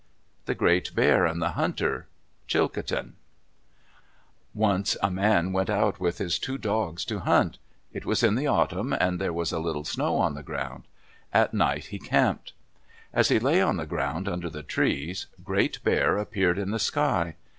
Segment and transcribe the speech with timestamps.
[0.45, 2.07] THE GREAT BEAR AND THE HUNTER
[2.47, 3.17] Chilcotin
[4.51, 7.59] Once a man went out with his two dogs to hunt.
[7.93, 10.85] It was in the autumn and there was a little snow on the ground.
[11.31, 12.53] At night he camped.
[13.13, 17.35] As he lay on the ground under the trees, Great Bear appeared in the sky.